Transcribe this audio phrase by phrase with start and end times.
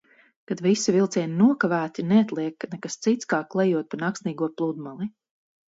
[0.51, 5.13] Kad visi vilcieni nokavēti, neatliek nekas cits kā klejot pa naksnīgo pludmali.